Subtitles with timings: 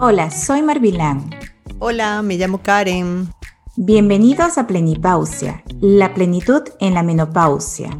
[0.00, 1.28] Hola, soy Marvilán.
[1.80, 3.30] Hola, me llamo Karen.
[3.74, 7.90] Bienvenidos a Plenipausia, la plenitud en la menopausia,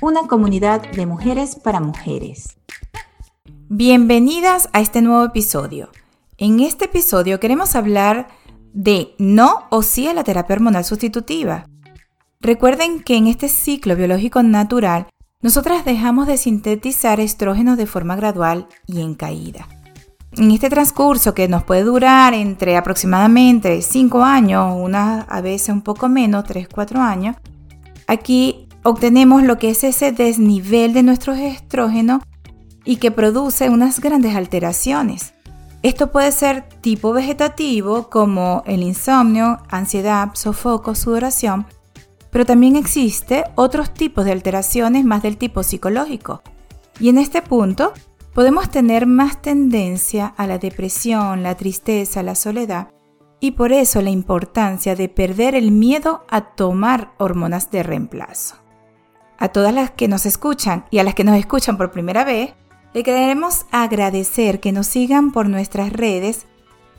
[0.00, 2.56] una comunidad de mujeres para mujeres.
[3.68, 5.88] Bienvenidas a este nuevo episodio.
[6.38, 8.28] En este episodio queremos hablar
[8.72, 11.66] de no o sí a la terapia hormonal sustitutiva.
[12.40, 15.08] Recuerden que en este ciclo biológico natural,
[15.42, 19.66] nosotras dejamos de sintetizar estrógenos de forma gradual y en caída.
[20.36, 26.08] En este transcurso que nos puede durar entre aproximadamente 5 años, a veces un poco
[26.08, 27.36] menos, 3, 4 años,
[28.06, 32.22] aquí obtenemos lo que es ese desnivel de nuestros estrógenos
[32.84, 35.34] y que produce unas grandes alteraciones.
[35.82, 41.66] Esto puede ser tipo vegetativo como el insomnio, ansiedad, sofoco, sudoración,
[42.30, 46.42] pero también existe otros tipos de alteraciones más del tipo psicológico.
[47.00, 47.92] Y en este punto
[48.34, 52.88] podemos tener más tendencia a la depresión, la tristeza, la soledad,
[53.40, 58.56] y por eso la importancia de perder el miedo a tomar hormonas de reemplazo.
[59.38, 62.54] A todas las que nos escuchan y a las que nos escuchan por primera vez,
[62.92, 66.46] le queremos agradecer que nos sigan por nuestras redes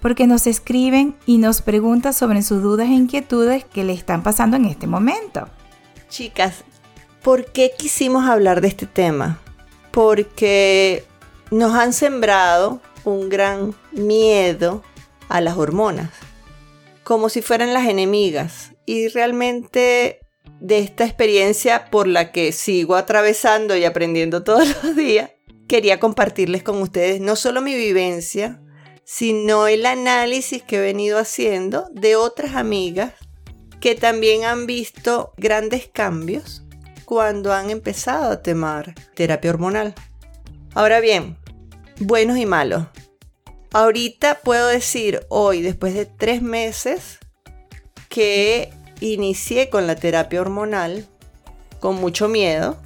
[0.01, 4.57] porque nos escriben y nos preguntan sobre sus dudas e inquietudes que le están pasando
[4.57, 5.47] en este momento.
[6.09, 6.63] Chicas,
[7.21, 9.39] ¿por qué quisimos hablar de este tema?
[9.91, 11.05] Porque
[11.51, 14.83] nos han sembrado un gran miedo
[15.27, 16.09] a las hormonas,
[17.03, 18.71] como si fueran las enemigas.
[18.85, 20.21] Y realmente
[20.59, 25.31] de esta experiencia por la que sigo atravesando y aprendiendo todos los días,
[25.67, 28.61] quería compartirles con ustedes no solo mi vivencia,
[29.03, 33.13] sino el análisis que he venido haciendo de otras amigas
[33.81, 36.63] que también han visto grandes cambios
[37.03, 39.95] cuando han empezado a tomar terapia hormonal.
[40.73, 41.37] Ahora bien,
[42.01, 42.87] buenos y malos.
[43.71, 47.19] Ahorita puedo decir hoy, después de tres meses,
[48.09, 51.05] que inicié con la terapia hormonal
[51.79, 52.77] con mucho miedo,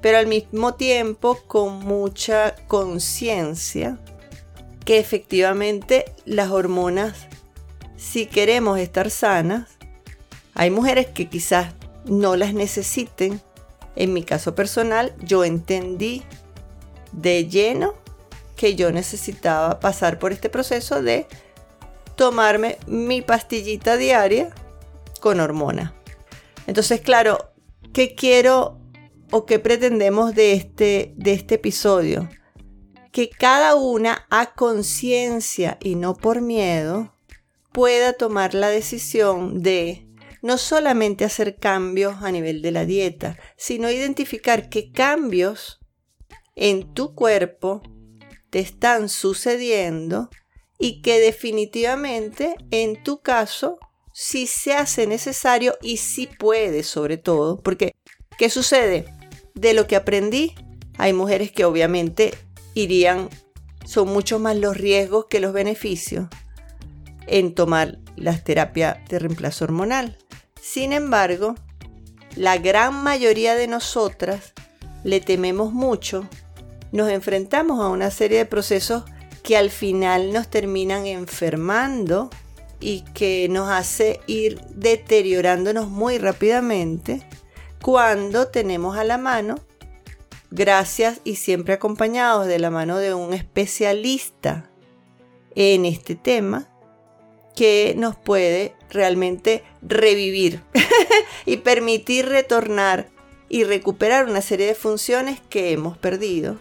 [0.00, 3.98] pero al mismo tiempo con mucha conciencia
[4.84, 7.26] que efectivamente las hormonas,
[7.96, 9.68] si queremos estar sanas,
[10.54, 13.40] hay mujeres que quizás no las necesiten.
[13.96, 16.22] En mi caso personal, yo entendí
[17.12, 17.94] de lleno
[18.56, 21.26] que yo necesitaba pasar por este proceso de
[22.16, 24.54] tomarme mi pastillita diaria
[25.20, 25.94] con hormona.
[26.66, 27.52] Entonces, claro,
[27.92, 28.80] ¿qué quiero
[29.30, 32.28] o qué pretendemos de este, de este episodio?
[33.16, 37.14] que cada una a conciencia y no por miedo
[37.72, 40.06] pueda tomar la decisión de
[40.42, 45.80] no solamente hacer cambios a nivel de la dieta, sino identificar qué cambios
[46.56, 47.80] en tu cuerpo
[48.60, 50.30] están sucediendo
[50.78, 53.78] y que definitivamente en tu caso
[54.12, 57.94] sí se hace necesario y sí puede sobre todo, porque
[58.38, 59.06] ¿qué sucede?
[59.54, 60.54] De lo que aprendí,
[60.98, 62.34] hay mujeres que obviamente
[62.74, 63.28] irían,
[63.84, 66.28] son mucho más los riesgos que los beneficios
[67.26, 70.18] en tomar las terapias de reemplazo hormonal.
[70.60, 71.54] Sin embargo,
[72.36, 74.52] la gran mayoría de nosotras
[75.04, 76.28] le tememos mucho,
[76.92, 79.04] nos enfrentamos a una serie de procesos
[79.42, 82.30] que al final nos terminan enfermando
[82.80, 87.22] y que nos hace ir deteriorándonos muy rápidamente
[87.80, 89.56] cuando tenemos a la mano
[90.50, 94.70] gracias y siempre acompañados de la mano de un especialista
[95.54, 96.68] en este tema
[97.54, 100.62] que nos puede realmente revivir
[101.46, 103.08] y permitir retornar
[103.48, 106.58] y recuperar una serie de funciones que hemos perdido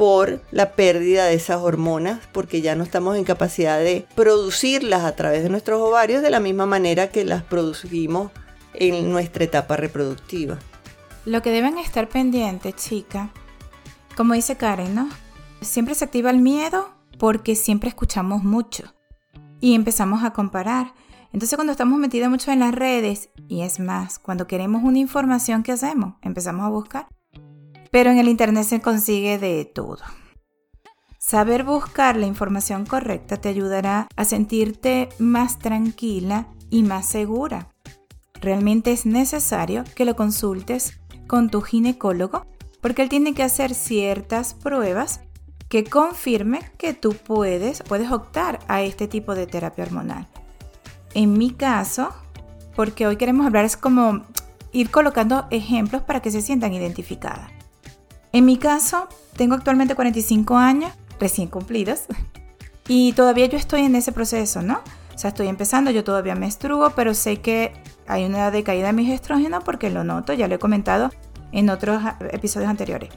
[0.00, 5.14] por la pérdida de esas hormonas, porque ya no estamos en capacidad de producirlas a
[5.14, 8.32] través de nuestros ovarios de la misma manera que las producimos
[8.72, 10.58] en nuestra etapa reproductiva.
[11.26, 13.28] Lo que deben estar pendientes, chica,
[14.16, 15.10] como dice Karen, ¿no?
[15.60, 18.94] Siempre se activa el miedo porque siempre escuchamos mucho
[19.60, 20.94] y empezamos a comparar.
[21.34, 25.62] Entonces cuando estamos metidos mucho en las redes, y es más, cuando queremos una información,
[25.62, 26.14] ¿qué hacemos?
[26.22, 27.06] Empezamos a buscar.
[27.90, 29.98] Pero en el Internet se consigue de todo.
[31.18, 37.68] Saber buscar la información correcta te ayudará a sentirte más tranquila y más segura.
[38.40, 42.46] Realmente es necesario que lo consultes con tu ginecólogo
[42.80, 45.20] porque él tiene que hacer ciertas pruebas
[45.68, 50.26] que confirme que tú puedes, puedes optar a este tipo de terapia hormonal.
[51.14, 52.08] En mi caso,
[52.74, 54.22] porque hoy queremos hablar, es como
[54.72, 57.59] ir colocando ejemplos para que se sientan identificadas.
[58.32, 62.06] En mi caso, tengo actualmente 45 años, recién cumplidos,
[62.92, 64.80] Y todavía yo estoy en ese proceso, ¿no?
[65.14, 67.72] O sea, estoy empezando, yo todavía menstruo, pero sé que
[68.08, 71.10] hay una decaída de mis estrógenos porque lo noto, ya lo he comentado
[71.52, 73.10] en otros episodios anteriores.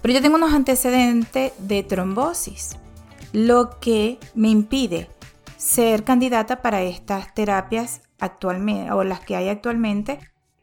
[0.00, 2.76] Pero yo tengo unos antecedentes de trombosis,
[3.32, 5.10] lo que me impide
[5.56, 10.20] ser candidata para estas terapias actualmente o las que hay actualmente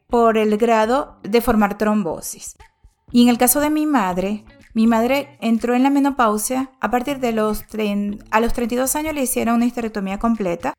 [0.08, 2.56] por el grado de formar trombosis.
[3.14, 7.20] Y en el caso de mi madre, mi madre entró en la menopausia a partir
[7.20, 7.62] de los
[8.32, 10.74] a los 32 años le hicieron una histerectomía completa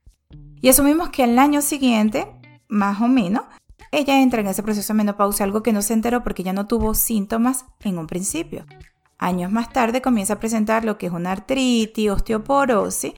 [0.60, 2.28] y asumimos que al año siguiente,
[2.68, 3.46] más o menos,
[3.90, 6.68] ella entra en ese proceso de menopausia, algo que no se enteró porque ya no
[6.68, 8.66] tuvo síntomas en un principio.
[9.18, 13.14] Años más tarde comienza a presentar lo que es una artritis, osteoporosis,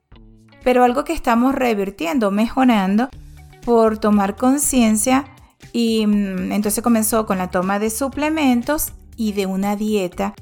[0.64, 3.10] pero algo que estamos revirtiendo, mejorando
[3.66, 5.26] por tomar conciencia
[5.74, 10.34] y mm, entonces comenzó con la toma de suplementos y de una dieta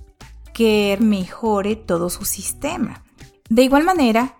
[0.53, 3.03] que mejore todo su sistema.
[3.49, 4.35] De igual manera,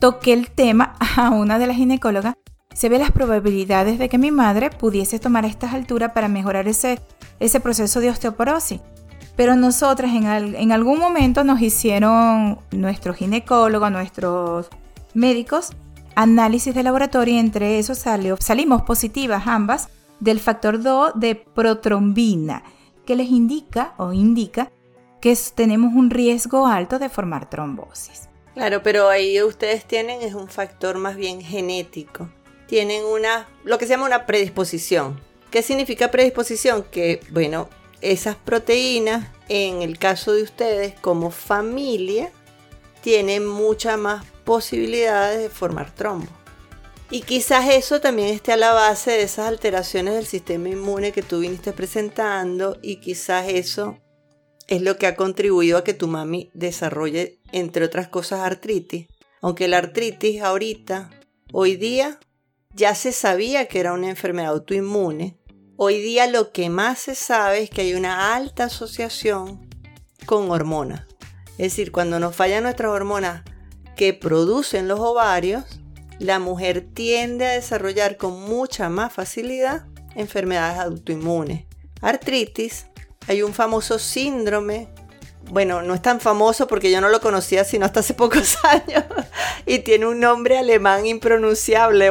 [0.00, 2.34] toqué el tema a una de las ginecólogas.
[2.74, 6.68] Se ve las probabilidades de que mi madre pudiese tomar a estas alturas para mejorar
[6.68, 7.00] ese,
[7.40, 8.80] ese proceso de osteoporosis.
[9.34, 14.68] Pero nosotras en, en algún momento nos hicieron nuestro ginecólogo, nuestros
[15.14, 15.70] médicos,
[16.16, 19.88] análisis de laboratorio y entre esos salió, salimos positivas ambas
[20.18, 22.62] del factor 2 de protrombina,
[23.06, 24.70] que les indica o indica
[25.22, 28.28] que tenemos un riesgo alto de formar trombosis.
[28.54, 32.28] Claro, pero ahí ustedes tienen es un factor más bien genético.
[32.66, 35.20] Tienen una, lo que se llama una predisposición.
[35.50, 36.84] ¿Qué significa predisposición?
[36.90, 37.68] Que, bueno,
[38.00, 42.30] esas proteínas, en el caso de ustedes como familia,
[43.02, 46.28] tienen muchas más posibilidades de formar trombo.
[47.10, 51.22] Y quizás eso también esté a la base de esas alteraciones del sistema inmune que
[51.22, 53.98] tú viniste presentando y quizás eso
[54.66, 59.06] es lo que ha contribuido a que tu mami desarrolle, entre otras cosas, artritis.
[59.40, 61.10] Aunque la artritis ahorita,
[61.52, 62.18] hoy día,
[62.74, 65.38] ya se sabía que era una enfermedad autoinmune.
[65.76, 69.68] Hoy día lo que más se sabe es que hay una alta asociación
[70.26, 71.06] con hormonas.
[71.52, 73.44] Es decir, cuando nos fallan nuestras hormonas
[73.94, 75.80] que producen los ovarios,
[76.18, 81.64] la mujer tiende a desarrollar con mucha más facilidad enfermedades autoinmunes.
[82.00, 82.86] Artritis,
[83.28, 84.88] hay un famoso síndrome,
[85.50, 89.04] bueno, no es tan famoso porque yo no lo conocía sino hasta hace pocos años,
[89.66, 92.10] y tiene un nombre alemán impronunciable,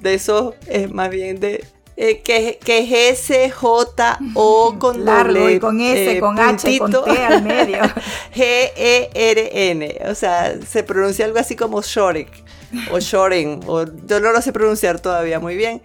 [0.00, 1.64] de eso es más bien de,
[1.96, 6.78] eh, que, que, es S, J, O con Largo y con S, eh, con H,
[6.78, 7.78] con T al medio.
[8.34, 8.42] G,
[8.76, 9.98] E, R, N.
[10.06, 12.45] O sea, se pronuncia algo así como Shorek
[12.92, 13.60] o Shoren.
[13.66, 15.82] O, yo no lo sé pronunciar todavía muy bien.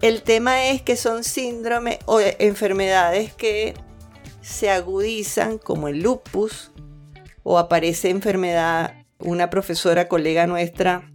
[0.00, 3.74] El tema es que son síndromes o enfermedades que
[4.40, 6.72] se agudizan como el lupus
[7.42, 8.94] o aparece enfermedad.
[9.18, 11.10] Una profesora, colega nuestra,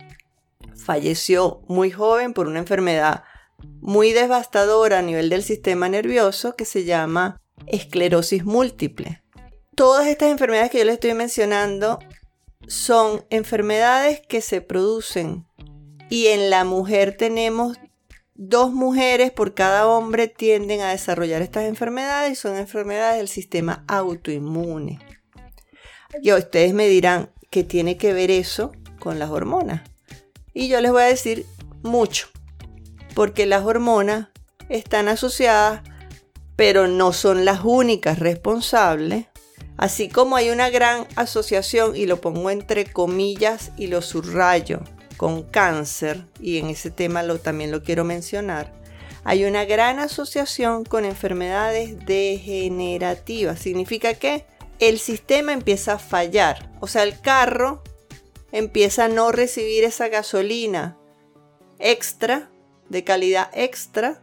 [0.76, 3.24] falleció muy joven por una enfermedad
[3.82, 9.24] muy devastadora a nivel del sistema nervioso que se llama esclerosis múltiple.
[9.76, 12.00] Todas estas enfermedades que yo les estoy mencionando
[12.68, 15.46] son enfermedades que se producen
[16.10, 17.78] y en la mujer tenemos
[18.36, 23.84] dos mujeres por cada hombre tienden a desarrollar estas enfermedades y son enfermedades del sistema
[23.88, 25.00] autoinmune.
[26.22, 29.82] Y ustedes me dirán, ¿qué tiene que ver eso con las hormonas?
[30.54, 31.46] Y yo les voy a decir
[31.84, 32.28] mucho
[33.14, 34.28] porque las hormonas
[34.70, 35.82] están asociadas,
[36.56, 39.28] pero no son las únicas responsables.
[39.78, 44.82] Así como hay una gran asociación, y lo pongo entre comillas y lo subrayo,
[45.18, 48.74] con cáncer, y en ese tema lo, también lo quiero mencionar,
[49.24, 53.60] hay una gran asociación con enfermedades degenerativas.
[53.60, 54.46] Significa que
[54.80, 57.82] el sistema empieza a fallar, o sea, el carro
[58.52, 60.98] empieza a no recibir esa gasolina
[61.80, 62.52] extra
[62.90, 64.22] de calidad extra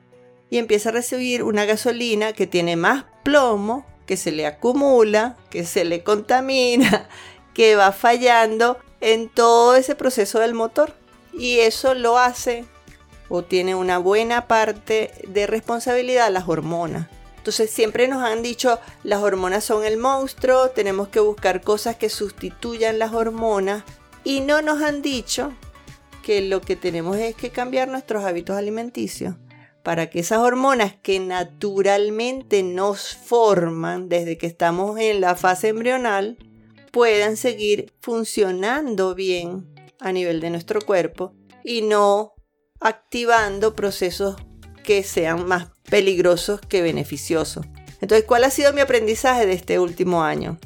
[0.50, 5.64] y empieza a recibir una gasolina que tiene más plomo, que se le acumula, que
[5.64, 7.08] se le contamina,
[7.54, 10.94] que va fallando en todo ese proceso del motor.
[11.32, 12.64] Y eso lo hace
[13.28, 17.08] o tiene una buena parte de responsabilidad las hormonas.
[17.38, 22.08] Entonces siempre nos han dicho las hormonas son el monstruo, tenemos que buscar cosas que
[22.08, 23.82] sustituyan las hormonas
[24.22, 25.52] y no nos han dicho
[26.22, 29.34] que lo que tenemos es que cambiar nuestros hábitos alimenticios
[29.82, 36.38] para que esas hormonas que naturalmente nos forman desde que estamos en la fase embrional
[36.90, 39.66] puedan seguir funcionando bien
[39.98, 41.34] a nivel de nuestro cuerpo
[41.64, 42.34] y no
[42.80, 44.36] activando procesos
[44.84, 47.64] que sean más peligrosos que beneficiosos.
[48.00, 50.58] Entonces, ¿cuál ha sido mi aprendizaje de este último año?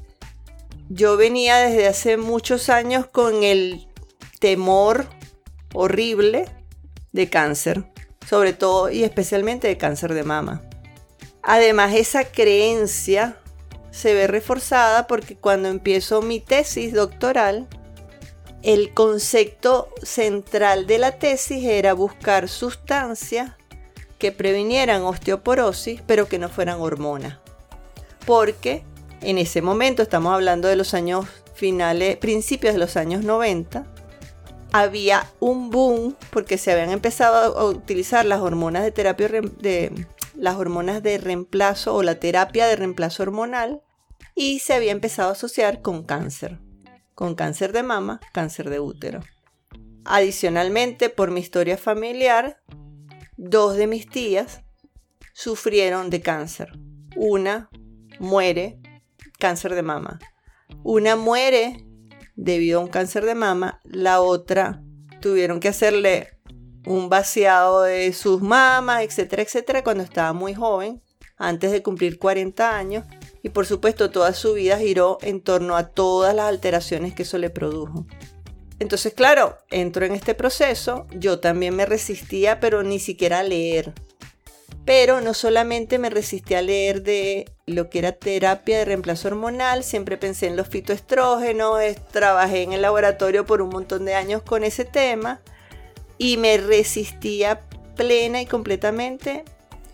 [0.89, 3.89] Yo venía desde hace muchos años con el
[4.41, 5.07] temor
[5.75, 6.47] horrible
[7.13, 7.93] de cáncer,
[8.29, 10.63] sobre todo y especialmente de cáncer de mama.
[11.43, 13.37] Además, esa creencia
[13.91, 17.69] se ve reforzada porque cuando empiezo mi tesis doctoral,
[18.63, 23.53] el concepto central de la tesis era buscar sustancias
[24.19, 27.39] que previnieran osteoporosis, pero que no fueran hormonas.
[28.27, 28.83] Porque
[29.21, 33.87] en ese momento, estamos hablando de los años finales, principios de los años 90,
[34.73, 40.57] había un boom porque se habían empezado a utilizar las hormonas de terapia de las
[40.57, 43.83] hormonas de reemplazo o la terapia de reemplazo hormonal
[44.35, 46.59] y se había empezado a asociar con cáncer,
[47.15, 49.21] con cáncer de mama, cáncer de útero.
[50.05, 52.63] Adicionalmente, por mi historia familiar,
[53.37, 54.61] dos de mis tías
[55.33, 56.73] sufrieron de cáncer.
[57.17, 57.71] Una
[58.21, 58.79] muere
[59.39, 60.19] cáncer de mama.
[60.83, 61.86] Una muere
[62.37, 64.83] debido a un cáncer de mama, la otra
[65.21, 66.29] tuvieron que hacerle
[66.87, 71.03] un vaciado de sus mamas, etcétera, etcétera, cuando estaba muy joven,
[71.37, 73.05] antes de cumplir 40 años.
[73.43, 77.39] Y por supuesto toda su vida giró en torno a todas las alteraciones que eso
[77.39, 78.07] le produjo.
[78.79, 83.95] Entonces, claro, entro en este proceso, yo también me resistía, pero ni siquiera a leer.
[84.85, 89.83] Pero no solamente me resistí a leer de lo que era terapia de reemplazo hormonal,
[89.83, 91.81] siempre pensé en los fitoestrógenos,
[92.13, 95.41] trabajé en el laboratorio por un montón de años con ese tema
[96.17, 97.63] y me resistía
[97.97, 99.45] plena y completamente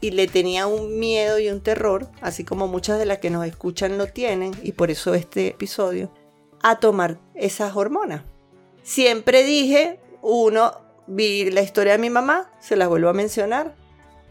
[0.02, 3.46] y le tenía un miedo y un terror, así como muchas de las que nos
[3.46, 6.12] escuchan lo tienen, y por eso este episodio,
[6.60, 8.22] a tomar esas hormonas.
[8.82, 10.72] Siempre dije, uno,
[11.06, 13.76] vi la historia de mi mamá, se las vuelvo a mencionar,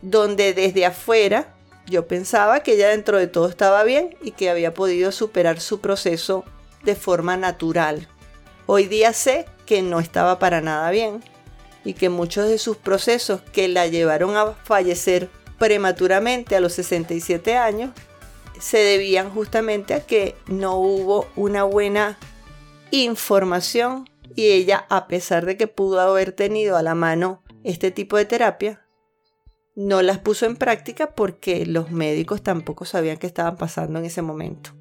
[0.02, 1.56] donde desde afuera
[1.92, 5.82] yo pensaba que ella dentro de todo estaba bien y que había podido superar su
[5.82, 6.44] proceso
[6.84, 8.08] de forma natural.
[8.66, 11.24] Hoy día sé que no estaba para nada bien
[11.84, 15.30] y que muchos de sus procesos que la llevaron a fallecer
[15.60, 17.92] prematuramente a los 67 años
[18.60, 22.18] se debían justamente a que no hubo una buena
[22.92, 28.18] información y ella, a pesar de que pudo haber tenido a la mano este tipo
[28.18, 28.86] de terapia,
[29.76, 34.22] no las puso en práctica porque los médicos tampoco sabían qué estaban pasando en ese
[34.22, 34.72] momento.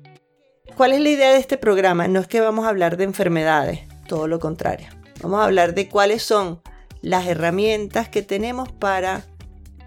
[0.76, 2.09] ¿Cuál es la idea de este programa?
[2.09, 4.88] No es que vamos a hablar de enfermedades, todo lo contrario.
[5.23, 6.62] Vamos a hablar de cuáles son
[7.02, 9.26] las herramientas que tenemos para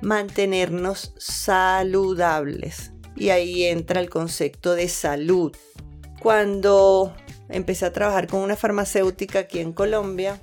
[0.02, 2.92] mantenernos saludables.
[3.16, 5.56] Y ahí entra el concepto de salud.
[6.20, 7.16] Cuando
[7.50, 10.40] empecé a trabajar con una farmacéutica aquí en Colombia,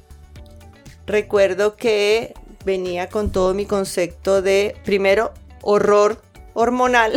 [1.06, 6.20] recuerdo que venía con todo mi concepto de, primero, horror
[6.54, 7.12] hormonal,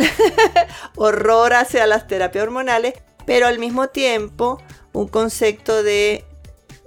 [0.96, 2.94] horror hacia las terapias hormonales,
[3.26, 4.60] pero al mismo tiempo
[4.92, 6.24] un concepto de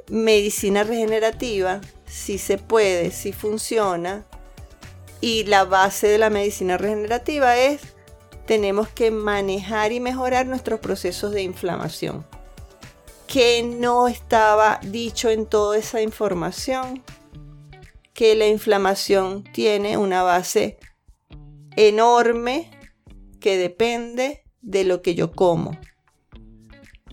[0.09, 4.25] medicina regenerativa, si se puede, si funciona.
[5.19, 7.81] Y la base de la medicina regenerativa es,
[8.45, 12.25] tenemos que manejar y mejorar nuestros procesos de inflamación.
[13.27, 17.03] Que no estaba dicho en toda esa información,
[18.17, 20.79] que la inflamación tiene una base
[21.75, 22.71] enorme
[23.39, 25.79] que depende de lo que yo como.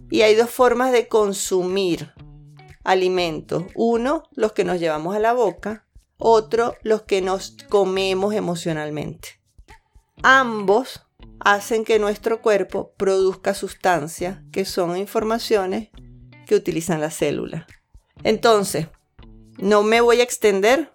[0.09, 2.15] Y hay dos formas de consumir
[2.85, 3.65] alimentos.
[3.75, 5.87] Uno, los que nos llevamos a la boca.
[6.17, 9.43] Otro, los que nos comemos emocionalmente.
[10.23, 11.05] Ambos
[11.39, 15.91] hacen que nuestro cuerpo produzca sustancias que son informaciones
[16.47, 17.67] que utilizan las células.
[18.23, 18.87] Entonces,
[19.59, 20.94] no me voy a extender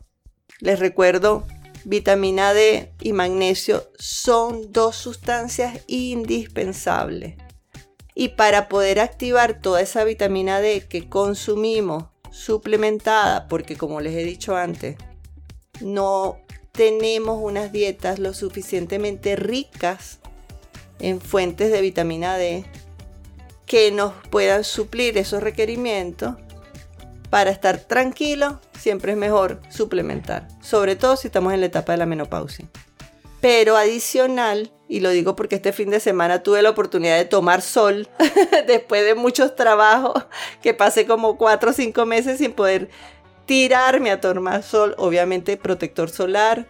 [0.59, 1.45] les recuerdo,
[1.85, 7.35] vitamina D y magnesio son dos sustancias indispensables.
[8.15, 14.23] Y para poder activar toda esa vitamina D que consumimos suplementada, porque como les he
[14.23, 14.97] dicho antes,
[15.79, 16.37] no
[16.73, 20.19] tenemos unas dietas lo suficientemente ricas
[20.99, 22.65] en fuentes de vitamina D
[23.65, 26.35] que nos puedan suplir esos requerimientos,
[27.29, 31.99] para estar tranquilo, siempre es mejor suplementar, sobre todo si estamos en la etapa de
[31.99, 32.65] la menopausia.
[33.41, 37.61] Pero adicional, y lo digo porque este fin de semana tuve la oportunidad de tomar
[37.61, 38.09] sol
[38.67, 40.25] después de muchos trabajos,
[40.61, 42.89] que pasé como cuatro o cinco meses sin poder
[43.45, 46.67] tirarme a tomar sol, obviamente protector solar,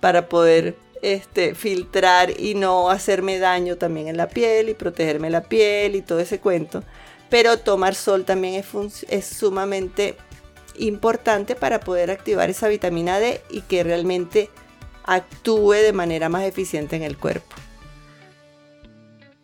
[0.00, 5.42] para poder este, filtrar y no hacerme daño también en la piel y protegerme la
[5.42, 6.82] piel y todo ese cuento
[7.28, 8.64] pero tomar sol también
[9.08, 10.16] es, sumamente
[10.76, 14.50] importante para poder activar esa vitamina D y que realmente
[15.04, 17.56] actúe de manera más eficiente en el cuerpo.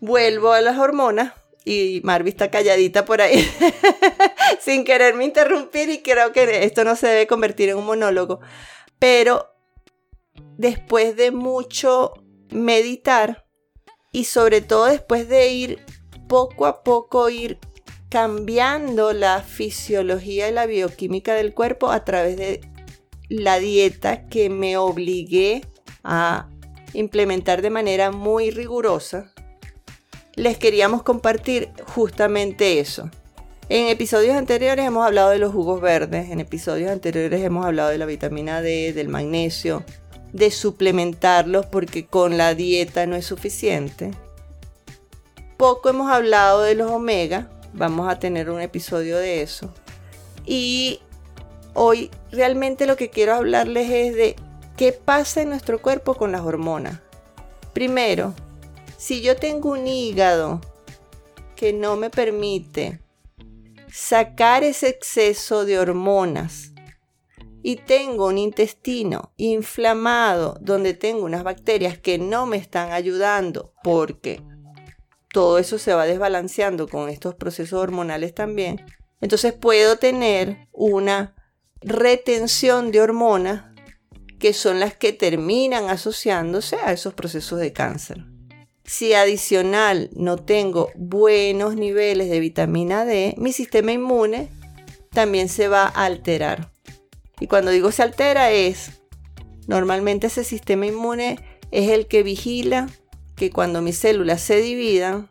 [0.01, 1.33] Vuelvo a las hormonas
[1.65, 3.49] Y Marvi está calladita por ahí,
[4.61, 8.41] sin quererme interrumpir y creo que esto no se debe convertir en un monólogo.
[8.99, 9.55] Pero
[10.59, 12.15] después de mucho
[12.51, 13.47] meditar
[14.11, 15.85] y sobre todo después de ir
[16.29, 17.59] poco a poco ir
[18.12, 22.61] cambiando la fisiología y la bioquímica del cuerpo a través de
[23.31, 25.62] la dieta que me obligué
[26.04, 26.47] a
[26.92, 29.33] implementar de manera muy rigurosa,
[30.35, 33.09] les queríamos compartir justamente eso.
[33.71, 37.97] En episodios anteriores hemos hablado de los jugos verdes, en episodios anteriores hemos hablado de
[37.97, 39.85] la vitamina D, del magnesio,
[40.35, 44.11] de suplementarlos porque con la dieta no es suficiente.
[45.57, 49.73] Poco hemos hablado de los omega, vamos a tener un episodio de eso.
[50.45, 51.00] Y
[51.75, 54.37] hoy realmente lo que quiero hablarles es de
[54.76, 57.00] qué pasa en nuestro cuerpo con las hormonas.
[57.73, 58.35] Primero,
[58.97, 60.61] si yo tengo un hígado
[61.57, 63.00] que no me permite
[63.93, 66.73] sacar ese exceso de hormonas
[67.62, 74.43] y tengo un intestino inflamado donde tengo unas bacterias que no me están ayudando porque
[75.33, 78.85] todo eso se va desbalanceando con estos procesos hormonales también,
[79.21, 81.35] entonces puedo tener una
[81.81, 83.65] retención de hormonas
[84.39, 88.25] que son las que terminan asociándose a esos procesos de cáncer.
[88.85, 94.51] Si adicional no tengo buenos niveles de vitamina D, mi sistema inmune
[95.11, 96.73] también se va a alterar.
[97.39, 99.01] Y cuando digo se altera es,
[99.69, 101.39] normalmente ese sistema inmune
[101.71, 102.89] es el que vigila
[103.43, 105.29] que cuando mis células se dividan,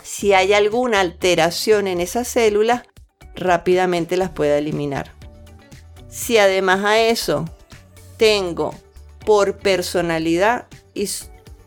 [0.00, 2.84] si hay alguna alteración en esas células,
[3.34, 5.10] rápidamente las pueda eliminar.
[6.08, 7.44] Si además a eso
[8.16, 8.72] tengo
[9.24, 11.10] por personalidad, y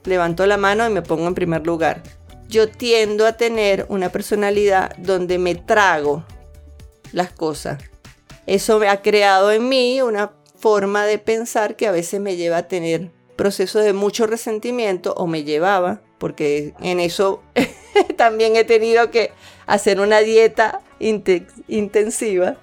[0.05, 2.03] levanto la mano y me pongo en primer lugar,
[2.47, 6.23] yo tiendo a tener una personalidad donde me trago
[7.11, 7.83] las cosas.
[8.45, 12.55] Eso me ha creado en mí una forma de pensar que a veces me lleva
[12.59, 17.41] a tener procesos de mucho resentimiento o me llevaba, porque en eso
[18.17, 19.31] también he tenido que
[19.65, 22.57] hacer una dieta intensiva.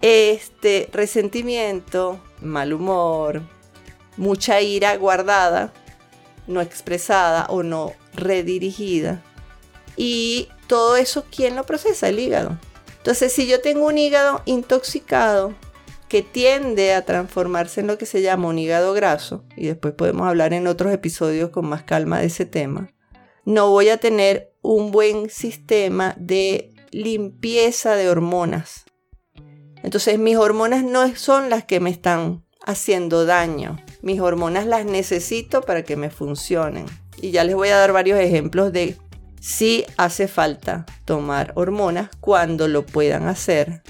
[0.00, 3.42] Este resentimiento, mal humor,
[4.16, 5.72] mucha ira guardada,
[6.46, 9.20] no expresada o no redirigida.
[9.96, 12.08] Y todo eso, ¿quién lo procesa?
[12.08, 12.56] El hígado.
[12.98, 15.52] Entonces, si yo tengo un hígado intoxicado
[16.12, 20.28] que tiende a transformarse en lo que se llama un hígado graso, y después podemos
[20.28, 22.92] hablar en otros episodios con más calma de ese tema,
[23.46, 28.84] no voy a tener un buen sistema de limpieza de hormonas.
[29.82, 33.78] Entonces mis hormonas no son las que me están haciendo daño.
[34.02, 36.84] Mis hormonas las necesito para que me funcionen.
[37.22, 38.98] Y ya les voy a dar varios ejemplos de
[39.40, 43.82] si hace falta tomar hormonas cuando lo puedan hacer.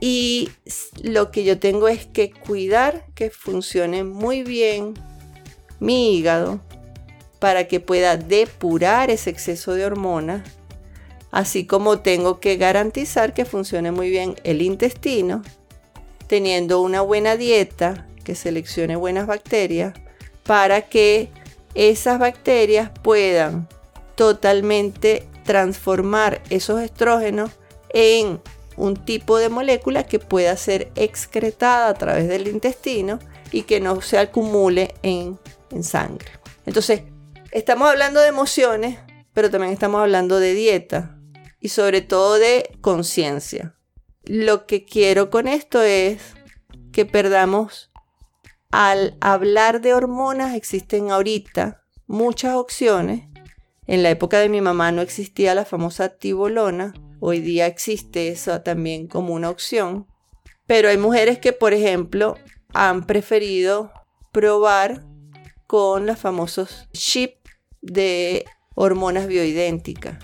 [0.00, 0.48] Y
[1.02, 4.94] lo que yo tengo es que cuidar que funcione muy bien
[5.78, 6.60] mi hígado
[7.38, 10.42] para que pueda depurar ese exceso de hormonas,
[11.30, 15.42] así como tengo que garantizar que funcione muy bien el intestino,
[16.26, 19.94] teniendo una buena dieta que seleccione buenas bacterias
[20.44, 21.28] para que
[21.74, 23.68] esas bacterias puedan
[24.14, 27.50] totalmente transformar esos estrógenos
[27.94, 28.40] en
[28.80, 33.18] un tipo de molécula que pueda ser excretada a través del intestino
[33.52, 35.38] y que no se acumule en,
[35.70, 36.30] en sangre.
[36.66, 37.02] Entonces,
[37.52, 38.98] estamos hablando de emociones,
[39.32, 41.18] pero también estamos hablando de dieta
[41.60, 43.76] y sobre todo de conciencia.
[44.24, 46.20] Lo que quiero con esto es
[46.92, 47.90] que perdamos,
[48.70, 53.24] al hablar de hormonas existen ahorita muchas opciones
[53.86, 58.60] en la época de mi mamá no existía la famosa tibolona, hoy día existe eso
[58.62, 60.06] también como una opción,
[60.66, 62.36] pero hay mujeres que, por ejemplo,
[62.72, 63.92] han preferido
[64.32, 65.04] probar
[65.66, 67.34] con los famosos chip
[67.80, 70.18] de hormonas bioidénticas.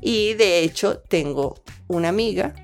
[0.00, 2.54] Y de hecho tengo una amiga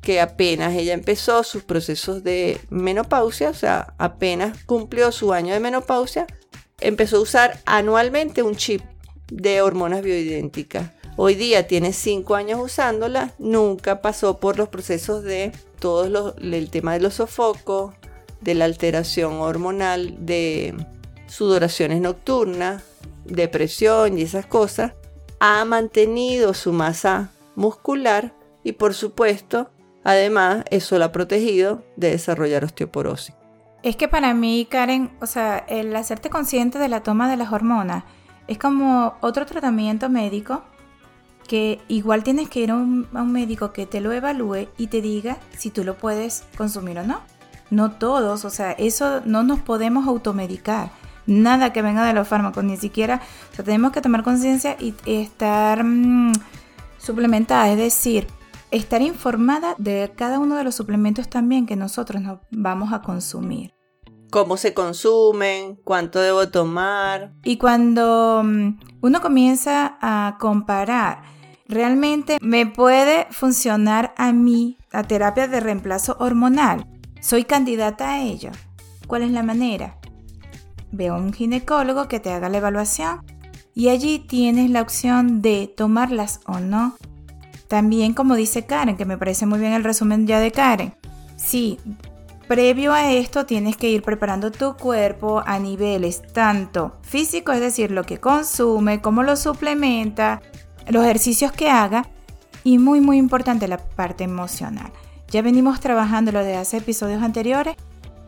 [0.00, 5.60] que apenas ella empezó sus procesos de menopausia, o sea, apenas cumplió su año de
[5.60, 6.26] menopausia,
[6.80, 8.80] empezó a usar anualmente un chip
[9.30, 10.92] de hormonas bioidénticas.
[11.20, 15.50] Hoy día tiene 5 años usándola, nunca pasó por los procesos de
[15.80, 17.92] todo el tema de los sofocos,
[18.40, 20.76] de la alteración hormonal, de
[21.26, 22.84] sudoraciones nocturnas,
[23.24, 24.92] depresión y esas cosas.
[25.40, 29.70] Ha mantenido su masa muscular y por supuesto,
[30.04, 33.34] además, eso la ha protegido de desarrollar osteoporosis.
[33.82, 37.52] Es que para mí, Karen, o sea, el hacerte consciente de la toma de las
[37.52, 38.04] hormonas
[38.46, 40.62] es como otro tratamiento médico
[41.48, 44.86] que igual tienes que ir a un, a un médico que te lo evalúe y
[44.86, 47.20] te diga si tú lo puedes consumir o no.
[47.70, 50.90] No todos, o sea, eso no nos podemos automedicar.
[51.26, 53.20] Nada que venga de los fármacos, ni siquiera,
[53.52, 56.32] o sea, tenemos que tomar conciencia y estar mm,
[56.96, 58.26] suplementada, es decir,
[58.70, 63.74] estar informada de cada uno de los suplementos también que nosotros nos vamos a consumir.
[64.30, 67.32] Cómo se consumen, cuánto debo tomar.
[67.44, 71.22] Y cuando mm, uno comienza a comparar,
[71.68, 76.86] realmente me puede funcionar a mí la terapia de reemplazo hormonal.
[77.20, 78.50] Soy candidata a ello.
[79.06, 79.98] ¿Cuál es la manera?
[80.90, 83.20] Veo a un ginecólogo que te haga la evaluación
[83.74, 86.96] y allí tienes la opción de tomarlas o no.
[87.68, 90.94] También como dice Karen, que me parece muy bien el resumen ya de Karen.
[91.36, 91.78] Sí,
[92.48, 97.90] previo a esto tienes que ir preparando tu cuerpo a niveles tanto físicos, es decir,
[97.90, 100.40] lo que consume, cómo lo suplementa,
[100.88, 102.06] los ejercicios que haga
[102.64, 104.92] y muy muy importante la parte emocional.
[105.30, 107.76] Ya venimos trabajando lo de hace episodios anteriores.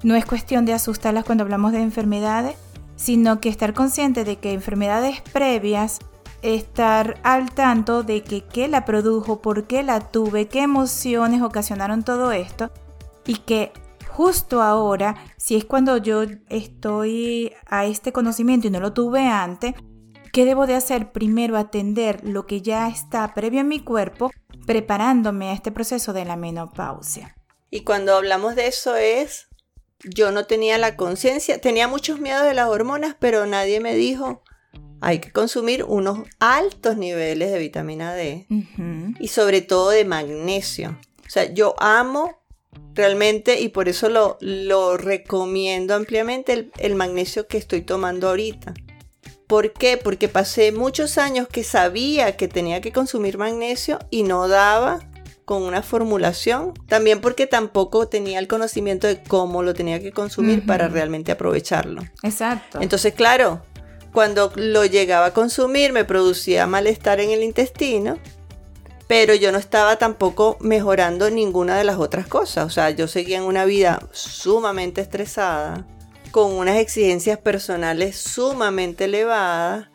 [0.02, 2.56] No es cuestión de asustarlas cuando hablamos de enfermedades,
[2.96, 5.98] sino que estar consciente de que enfermedades previas,
[6.42, 12.02] estar al tanto de que qué la produjo, por qué la tuve, qué emociones ocasionaron
[12.02, 12.70] todo esto
[13.26, 13.72] y que
[14.08, 19.74] justo ahora, si es cuando yo estoy a este conocimiento y no lo tuve antes,
[20.32, 21.12] ¿qué debo de hacer?
[21.12, 24.30] Primero atender lo que ya está previo en mi cuerpo
[24.66, 27.36] preparándome a este proceso de la menopausia.
[27.70, 29.48] Y cuando hablamos de eso es,
[30.04, 34.42] yo no tenía la conciencia, tenía muchos miedos de las hormonas, pero nadie me dijo,
[35.00, 38.46] hay que consumir unos altos niveles de vitamina D
[39.18, 40.98] y sobre todo de magnesio.
[41.26, 42.38] O sea, yo amo
[42.94, 48.74] realmente y por eso lo, lo recomiendo ampliamente el, el magnesio que estoy tomando ahorita.
[49.50, 49.96] ¿Por qué?
[49.96, 55.00] Porque pasé muchos años que sabía que tenía que consumir magnesio y no daba
[55.44, 56.72] con una formulación.
[56.86, 62.02] También porque tampoco tenía el conocimiento de cómo lo tenía que consumir para realmente aprovecharlo.
[62.22, 62.78] Exacto.
[62.80, 63.60] Entonces, claro,
[64.12, 68.18] cuando lo llegaba a consumir me producía malestar en el intestino,
[69.08, 72.66] pero yo no estaba tampoco mejorando ninguna de las otras cosas.
[72.66, 75.88] O sea, yo seguía en una vida sumamente estresada
[76.30, 79.88] con unas exigencias personales sumamente elevadas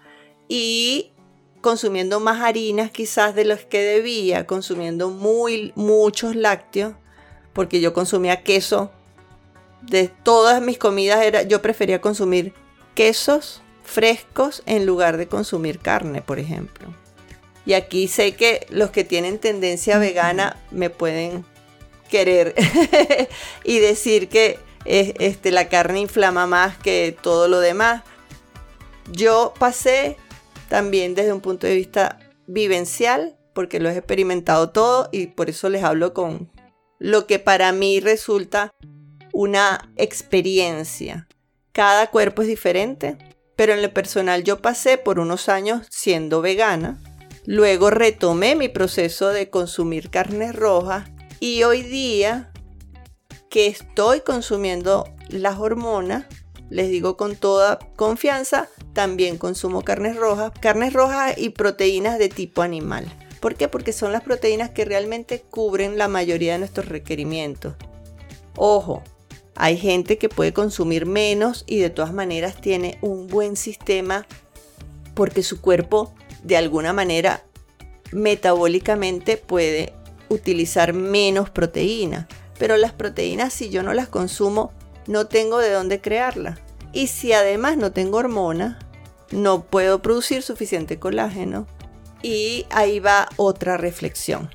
[0.47, 1.13] y
[1.61, 6.93] consumiendo más harinas quizás de los que debía, consumiendo muy muchos lácteos,
[7.53, 8.91] porque yo consumía queso.
[9.81, 12.53] De todas mis comidas era yo prefería consumir
[12.95, 16.93] quesos frescos en lugar de consumir carne, por ejemplo.
[17.65, 21.45] Y aquí sé que los que tienen tendencia vegana me pueden
[22.09, 22.53] querer
[23.63, 28.03] y decir que este, la carne inflama más que todo lo demás.
[29.11, 30.17] Yo pasé
[30.69, 35.69] también desde un punto de vista vivencial, porque lo he experimentado todo y por eso
[35.69, 36.51] les hablo con
[36.99, 38.71] lo que para mí resulta
[39.31, 41.27] una experiencia.
[41.71, 43.17] Cada cuerpo es diferente,
[43.55, 47.01] pero en lo personal yo pasé por unos años siendo vegana,
[47.45, 52.51] luego retomé mi proceso de consumir carnes rojas y hoy día
[53.55, 56.25] que estoy consumiendo las hormonas,
[56.69, 62.63] les digo con toda confianza, también consumo carnes rojas, carnes rojas y proteínas de tipo
[62.63, 63.05] animal.
[63.39, 63.69] ¿Por qué?
[63.69, 67.75] Porque son las proteínas que realmente cubren la mayoría de nuestros requerimientos.
[68.57, 69.03] Ojo,
[69.55, 74.27] hay gente que puede consumir menos y de todas maneras tiene un buen sistema
[75.13, 76.13] porque su cuerpo
[76.43, 77.45] de alguna manera
[78.11, 79.93] metabólicamente puede
[80.27, 84.71] utilizar menos proteína pero las proteínas si yo no las consumo,
[85.07, 86.59] no tengo de dónde crearlas.
[86.93, 88.77] Y si además no tengo hormonas,
[89.31, 91.67] no puedo producir suficiente colágeno.
[92.21, 94.49] Y ahí va otra reflexión.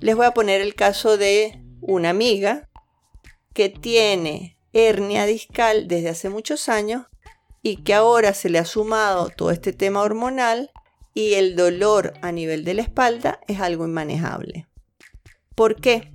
[0.00, 2.68] Les voy a poner el caso de una amiga
[3.52, 7.06] que tiene hernia discal desde hace muchos años
[7.62, 10.70] y que ahora se le ha sumado todo este tema hormonal
[11.12, 14.66] y el dolor a nivel de la espalda es algo inmanejable.
[15.54, 16.12] ¿Por qué?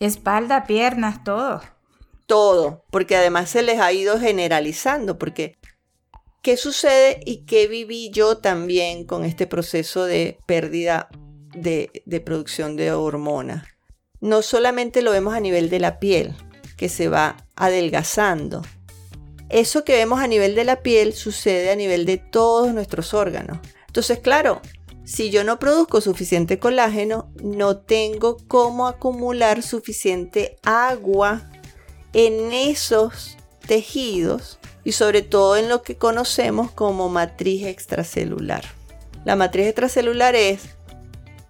[0.00, 1.60] Espalda, piernas, todo.
[2.26, 5.56] Todo, porque además se les ha ido generalizando, porque
[6.42, 11.08] ¿qué sucede y qué viví yo también con este proceso de pérdida
[11.54, 13.64] de, de producción de hormonas?
[14.20, 16.34] No solamente lo vemos a nivel de la piel,
[16.76, 18.62] que se va adelgazando.
[19.48, 23.58] Eso que vemos a nivel de la piel sucede a nivel de todos nuestros órganos.
[23.86, 24.60] Entonces, claro,
[25.08, 31.50] si yo no produzco suficiente colágeno, no tengo cómo acumular suficiente agua
[32.12, 38.62] en esos tejidos y sobre todo en lo que conocemos como matriz extracelular.
[39.24, 40.60] La matriz extracelular es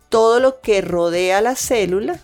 [0.08, 2.20] todo lo que rodea la célula,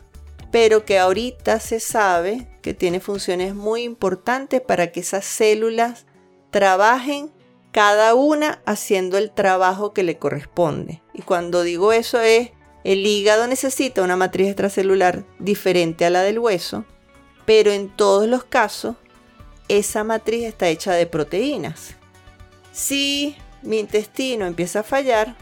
[0.52, 6.06] pero que ahorita se sabe que tiene funciones muy importantes para que esas células
[6.52, 7.32] trabajen
[7.74, 11.02] cada una haciendo el trabajo que le corresponde.
[11.12, 12.52] Y cuando digo eso es,
[12.84, 16.84] el hígado necesita una matriz extracelular diferente a la del hueso,
[17.46, 18.94] pero en todos los casos
[19.66, 21.96] esa matriz está hecha de proteínas.
[22.70, 25.34] Si mi intestino empieza a fallar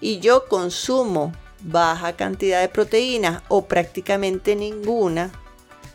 [0.00, 5.32] y yo consumo baja cantidad de proteínas o prácticamente ninguna,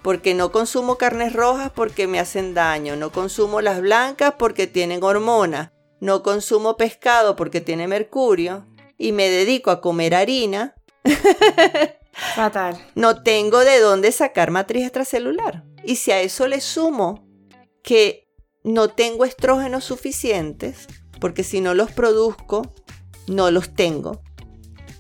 [0.04, 5.02] porque no consumo carnes rojas porque me hacen daño, no consumo las blancas porque tienen
[5.04, 10.76] hormonas, no consumo pescado porque tiene mercurio y me dedico a comer harina,
[12.36, 12.78] Fatal.
[12.96, 15.64] no tengo de dónde sacar matriz extracelular.
[15.84, 17.28] Y si a eso le sumo
[17.82, 18.30] que
[18.64, 20.88] no tengo estrógenos suficientes,
[21.20, 22.74] porque si no los produzco,
[23.28, 24.22] no los tengo.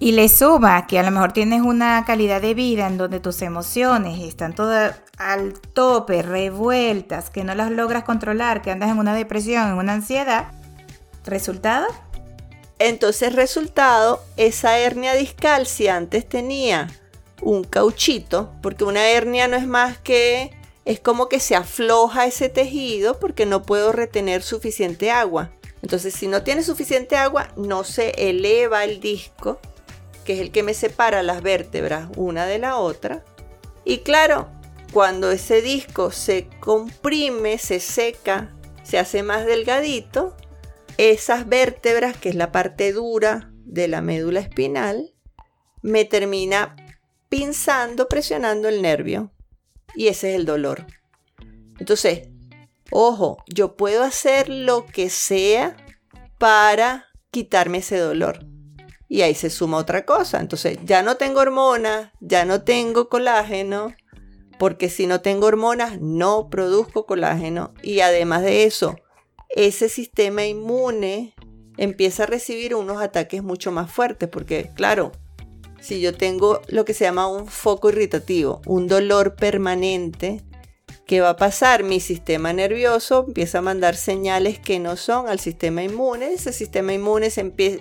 [0.03, 3.41] Y le suma que a lo mejor tienes una calidad de vida en donde tus
[3.41, 9.15] emociones están todas al tope, revueltas, que no las logras controlar, que andas en una
[9.15, 10.51] depresión, en una ansiedad.
[11.23, 11.87] ¿Resultado?
[12.79, 16.89] Entonces, resultado, esa hernia discal, si antes tenía
[17.41, 20.51] un cauchito, porque una hernia no es más que,
[20.83, 25.51] es como que se afloja ese tejido porque no puedo retener suficiente agua.
[25.81, 29.61] Entonces, si no tiene suficiente agua, no se eleva el disco,
[30.23, 33.23] que es el que me separa las vértebras una de la otra.
[33.85, 34.49] Y claro,
[34.91, 40.35] cuando ese disco se comprime, se seca, se hace más delgadito,
[40.97, 45.13] esas vértebras, que es la parte dura de la médula espinal,
[45.81, 46.75] me termina
[47.29, 49.31] pinzando, presionando el nervio.
[49.95, 50.85] Y ese es el dolor.
[51.79, 52.29] Entonces,
[52.91, 55.75] ojo, yo puedo hacer lo que sea
[56.37, 58.45] para quitarme ese dolor.
[59.13, 60.39] Y ahí se suma otra cosa.
[60.39, 63.93] Entonces, ya no tengo hormonas, ya no tengo colágeno,
[64.57, 67.75] porque si no tengo hormonas, no produzco colágeno.
[67.83, 68.95] Y además de eso,
[69.49, 71.35] ese sistema inmune
[71.77, 75.11] empieza a recibir unos ataques mucho más fuertes, porque claro,
[75.79, 80.41] si yo tengo lo que se llama un foco irritativo, un dolor permanente,
[81.05, 81.83] ¿qué va a pasar?
[81.83, 86.93] Mi sistema nervioso empieza a mandar señales que no son al sistema inmune, ese sistema
[86.93, 87.29] inmune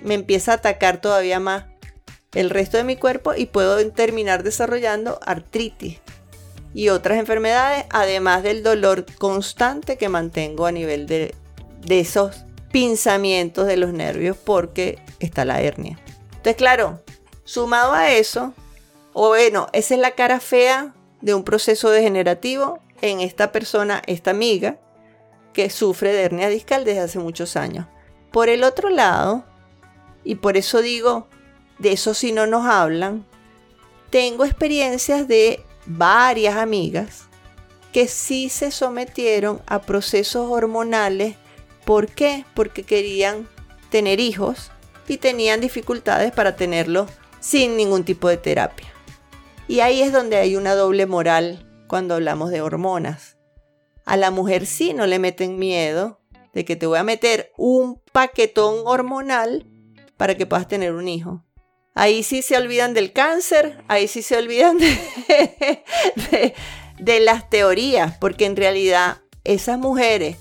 [0.02, 1.66] me empieza a atacar todavía más
[2.34, 6.00] el resto de mi cuerpo y puedo terminar desarrollando artritis
[6.74, 11.34] y otras enfermedades, además del dolor constante que mantengo a nivel de
[11.84, 15.98] de esos pinzamientos de los nervios porque está la hernia.
[16.28, 17.00] Entonces, claro,
[17.44, 18.54] sumado a eso,
[19.12, 24.30] o bueno, esa es la cara fea de un proceso degenerativo en esta persona, esta
[24.30, 24.78] amiga,
[25.52, 27.86] que sufre de hernia discal desde hace muchos años.
[28.30, 29.44] Por el otro lado,
[30.24, 31.28] y por eso digo,
[31.78, 33.26] de eso si no nos hablan,
[34.08, 37.28] tengo experiencias de varias amigas
[37.92, 41.36] que sí se sometieron a procesos hormonales
[41.84, 42.44] ¿Por qué?
[42.54, 43.48] Porque querían
[43.90, 44.70] tener hijos
[45.08, 47.10] y tenían dificultades para tenerlos
[47.40, 48.86] sin ningún tipo de terapia.
[49.66, 53.36] Y ahí es donde hay una doble moral cuando hablamos de hormonas.
[54.06, 56.22] A la mujer sí no le meten miedo
[56.54, 59.66] de que te voy a meter un paquetón hormonal
[60.16, 61.44] para que puedas tener un hijo.
[61.94, 64.78] Ahí sí se olvidan del cáncer, ahí sí se olvidan
[66.98, 70.38] de, las teorías, porque en realidad esas mujeres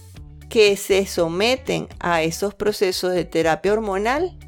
[0.48, 4.40] que se someten a esos procesos de terapia hormonal,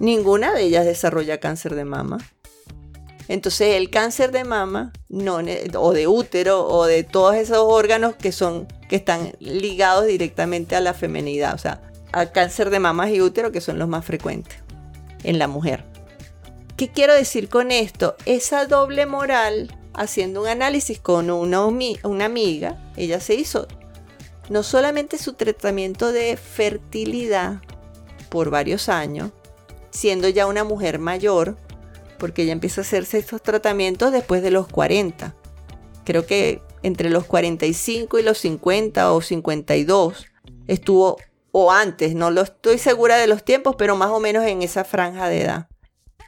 [0.00, 2.18] ninguna de ellas desarrolla cáncer de mama.
[3.28, 5.40] Entonces el cáncer de mama no,
[5.78, 10.80] o de útero o de todos esos órganos que son que están ligados directamente a
[10.80, 11.80] la femenidad, o sea,
[12.12, 14.58] al cáncer de mamas y útero que son los más frecuentes
[15.22, 15.84] en la mujer.
[16.76, 18.16] ¿Qué quiero decir con esto?
[18.26, 23.66] Esa doble moral, haciendo un análisis con una, una amiga, ella se hizo
[24.50, 27.62] no solamente su tratamiento de fertilidad
[28.28, 29.30] por varios años,
[29.90, 31.56] siendo ya una mujer mayor,
[32.18, 35.34] porque ella empieza a hacerse estos tratamientos después de los 40.
[36.04, 40.26] Creo que entre los 45 y los 50 o 52
[40.66, 41.16] estuvo,
[41.52, 44.84] o antes, no lo estoy segura de los tiempos, pero más o menos en esa
[44.84, 45.68] franja de edad.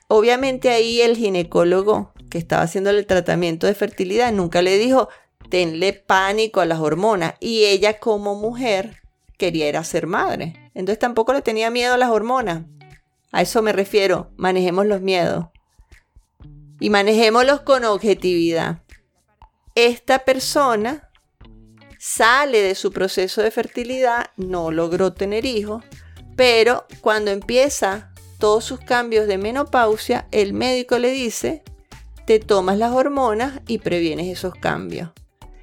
[0.09, 5.09] Obviamente ahí el ginecólogo que estaba haciendo el tratamiento de fertilidad nunca le dijo,
[5.49, 7.35] tenle pánico a las hormonas.
[7.41, 9.03] Y ella como mujer
[9.39, 10.71] quería ir a ser madre.
[10.75, 12.65] Entonces tampoco le tenía miedo a las hormonas.
[13.33, 15.47] A eso me refiero, manejemos los miedos.
[16.81, 18.83] Y manejémoslos con objetividad.
[19.75, 21.11] Esta persona
[21.99, 25.85] sale de su proceso de fertilidad, no logró tener hijos,
[26.37, 31.63] pero cuando empieza todos sus cambios de menopausia, el médico le dice,
[32.27, 35.11] te tomas las hormonas y previenes esos cambios.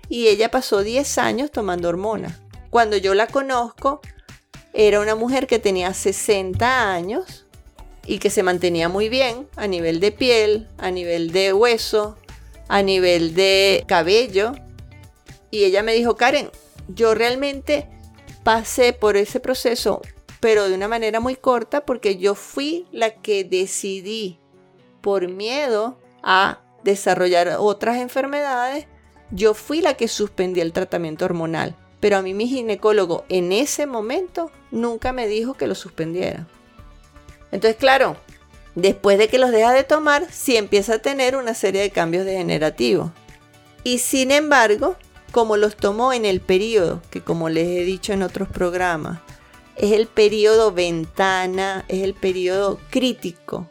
[0.10, 2.42] Y ella pasó 10 años tomando hormonas.
[2.70, 4.02] Cuando yo la conozco,
[4.74, 7.46] era una mujer que tenía 60 años
[8.06, 12.18] y que se mantenía muy bien a nivel de piel, a nivel de hueso,
[12.68, 14.54] a nivel de cabello.
[15.52, 16.50] Y ella me dijo, Karen,
[16.88, 17.88] yo realmente
[18.44, 20.02] pasé por ese proceso,
[20.40, 24.40] pero de una manera muy corta porque yo fui la que decidí
[25.02, 28.88] por miedo a desarrollar otras enfermedades,
[29.32, 31.76] yo fui la que suspendí el tratamiento hormonal.
[32.00, 36.48] Pero a mí mi ginecólogo en ese momento nunca me dijo que lo suspendiera.
[37.54, 38.18] Entonces, claro,
[38.74, 42.26] después de que los deja de tomar, sí empieza a tener una serie de cambios
[42.26, 43.12] degenerativos.
[43.84, 44.98] Y sin embargo,
[45.32, 49.20] como los tomó en el periodo, que como les he dicho en otros programas,
[49.76, 53.70] es el periodo ventana, es el periodo crítico,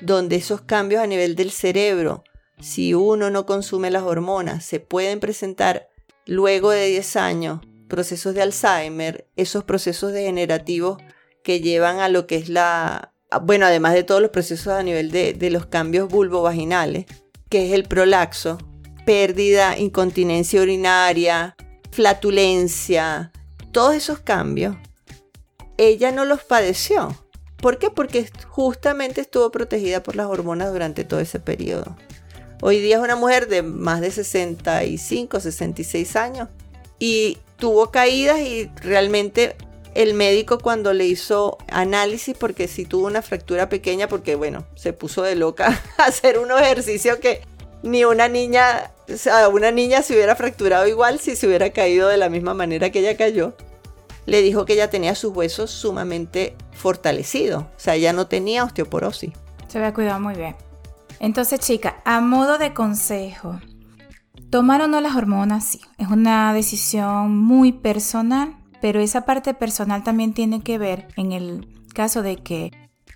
[0.00, 2.22] donde esos cambios a nivel del cerebro,
[2.60, 5.88] si uno no consume las hormonas, se pueden presentar
[6.24, 10.98] luego de 10 años procesos de Alzheimer, esos procesos degenerativos
[11.42, 15.10] que llevan a lo que es la, bueno, además de todos los procesos a nivel
[15.10, 17.06] de, de los cambios vulvovaginales,
[17.48, 18.58] que es el prolaxo,
[19.04, 21.56] pérdida, incontinencia urinaria,
[21.90, 23.32] flatulencia,
[23.72, 24.76] todos esos cambios,
[25.76, 27.16] ella no los padeció.
[27.56, 27.90] ¿Por qué?
[27.90, 31.96] Porque justamente estuvo protegida por las hormonas durante todo ese periodo.
[32.60, 36.48] Hoy día es una mujer de más de 65, 66 años
[36.98, 39.56] y tuvo caídas y realmente
[39.94, 44.92] el médico cuando le hizo análisis, porque si tuvo una fractura pequeña, porque bueno, se
[44.92, 47.42] puso de loca a hacer unos ejercicios que
[47.82, 52.08] ni una niña, o sea, una niña se hubiera fracturado igual si se hubiera caído
[52.08, 53.54] de la misma manera que ella cayó.
[54.26, 59.32] Le dijo que ella tenía sus huesos sumamente fortalecidos, o sea, ella no tenía osteoporosis.
[59.68, 60.56] Se había cuidado muy bien.
[61.20, 63.60] Entonces, chica, a modo de consejo,
[64.54, 70.04] Tomar o no las hormonas, sí, es una decisión muy personal, pero esa parte personal
[70.04, 72.70] también tiene que ver en el caso de que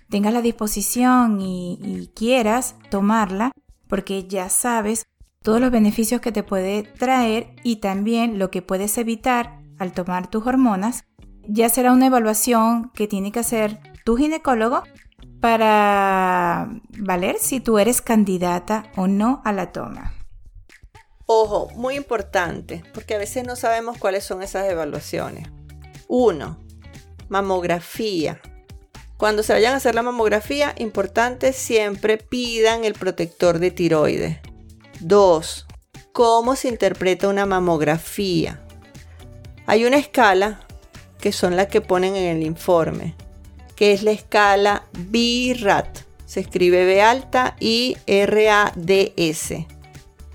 [0.09, 3.51] tengas la disposición y, quieras tomarla,
[3.87, 5.05] porque ya sabes
[5.43, 10.27] todos los beneficios que te puede traer y también lo que puedes evitar al tomar
[10.27, 11.03] tus hormonas.
[11.47, 14.81] Ya será una evaluación que tiene que hacer tu ginecólogo
[15.39, 20.13] para valer si tú eres candidata o no a la toma.
[21.27, 25.47] Ojo, muy importante, porque a veces no sabemos cuáles son esas evaluaciones.
[26.11, 26.57] Uno,
[27.29, 28.41] mamografía.
[29.15, 34.39] Cuando se vayan a hacer la mamografía, importante siempre pidan el protector de tiroides.
[34.99, 35.67] Dos,
[36.11, 38.59] ¿cómo se interpreta una mamografía?
[39.67, 40.65] Hay una escala
[41.21, 43.13] que son las que ponen en el informe,
[43.75, 45.99] que es la escala BIRAT.
[46.25, 49.67] Se escribe B alta y R A D S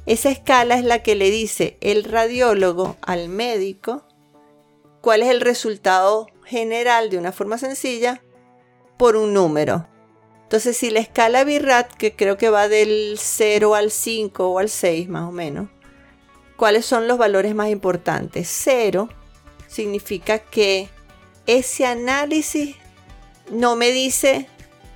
[0.07, 4.07] esa escala es la que le dice el radiólogo al médico
[5.05, 8.23] cuál es el resultado general de una forma sencilla
[8.97, 9.87] por un número.
[10.45, 14.71] Entonces, si la escala BIRAT, que creo que va del 0 al 5 o al
[14.71, 15.69] 6 más o menos,
[16.57, 18.49] ¿cuáles son los valores más importantes?
[18.49, 19.11] 0
[19.69, 20.89] significa que
[21.45, 22.75] ese análisis
[23.51, 24.49] no me dice,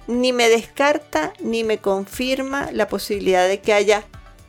[0.07, 4.05] ni me descarta, ni me confirma la posibilidad de que haya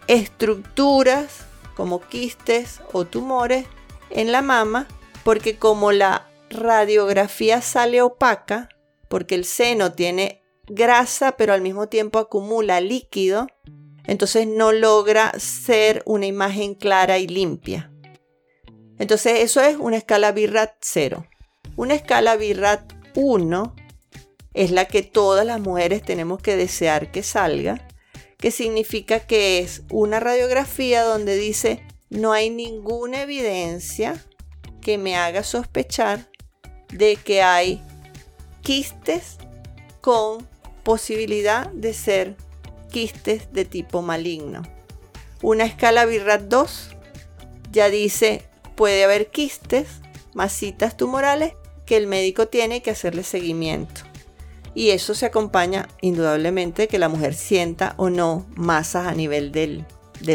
[0.08, 1.40] estructuras
[1.76, 3.66] como quistes o tumores
[4.10, 4.88] en la mama,
[5.30, 8.68] porque como la radiografía sale opaca,
[9.10, 13.46] porque el seno tiene grasa pero al mismo tiempo acumula líquido,
[14.08, 17.92] entonces no logra ser una imagen clara y limpia.
[18.98, 21.28] Entonces eso es una escala BIRAT 0.
[21.76, 23.76] Una escala BIRAT 1
[24.56, 27.88] es la que todas las mujeres tenemos que desear que salga
[28.40, 34.26] que significa que es una radiografía donde dice no hay ninguna evidencia
[34.82, 36.28] que me haga sospechar
[36.92, 37.82] de que hay
[38.62, 39.38] quistes
[40.02, 40.48] con
[40.84, 42.36] posibilidad de ser
[42.92, 44.64] quistes de tipo maligno.
[45.42, 46.90] Una escala BIRAT 2
[47.72, 48.44] ya dice
[48.76, 49.88] puede haber quistes,
[50.34, 51.54] masitas tumorales
[51.86, 54.10] que el médico tiene que hacerle seguimiento
[54.74, 59.86] y eso se acompaña indudablemente que la mujer sienta o no masas a nivel del,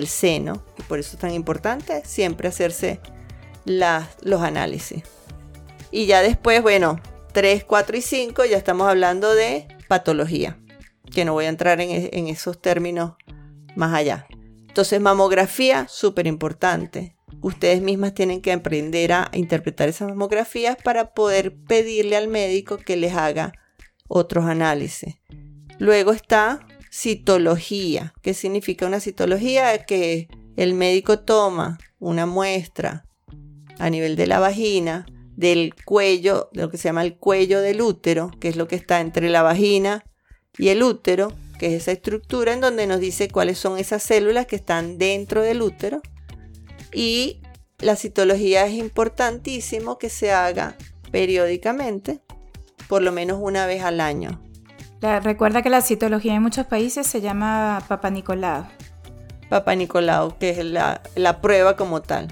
[0.07, 3.01] seno y por eso es tan importante siempre hacerse
[3.65, 5.03] los análisis.
[5.91, 7.01] Y ya después, bueno,
[7.33, 10.59] 3, 4 y 5 ya estamos hablando de patología,
[11.13, 13.15] que no voy a entrar en, en esos términos
[13.77, 14.27] más allá.
[14.69, 17.17] Entonces, mamografía, súper importante.
[17.41, 22.97] Ustedes mismas tienen que aprender a interpretar esas mamografías para poder pedirle al médico que
[22.97, 23.53] les haga
[24.09, 25.17] otros análisis.
[25.79, 28.15] Luego está citología.
[28.23, 29.85] ¿Qué significa una citología?
[29.85, 33.05] Que el médico toma una muestra
[33.79, 35.07] a nivel de la vagina,
[35.37, 38.77] del cuello, de lo que se llama el cuello del útero, que es lo que
[38.77, 40.05] está entre la vagina
[40.57, 44.47] y el útero, que es esa estructura en donde nos dice cuáles son esas células
[44.47, 46.01] que están dentro del útero.
[46.93, 47.41] Y
[47.79, 50.77] la citología es importantísimo que se haga
[51.11, 52.21] periódicamente,
[52.89, 54.41] por lo menos una vez al año.
[55.01, 58.67] recuerda que la citología en muchos países se llama Papa Nicolau.
[59.49, 62.29] Papa Nicolau, que es la, la prueba como tal.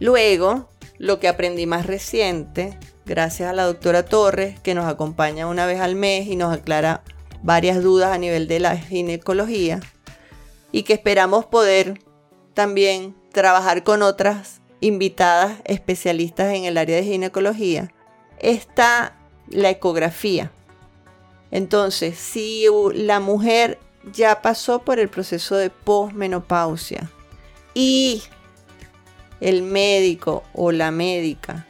[0.00, 0.68] Luego,
[0.98, 5.80] lo que aprendí más reciente, gracias a la doctora Torres, que nos acompaña una vez
[5.80, 7.02] al mes y nos aclara
[7.42, 9.80] varias dudas a nivel de la ginecología,
[10.72, 12.00] y que esperamos poder
[12.54, 17.92] también trabajar con otras invitadas especialistas en el área de ginecología,
[18.38, 19.16] está
[19.48, 20.50] la ecografía.
[21.50, 23.78] Entonces, si la mujer
[24.12, 27.10] ya pasó por el proceso de posmenopausia
[27.74, 28.22] y
[29.40, 31.66] el médico o la médica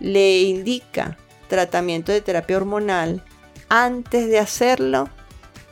[0.00, 3.22] le indica tratamiento de terapia hormonal,
[3.68, 5.10] antes de hacerlo,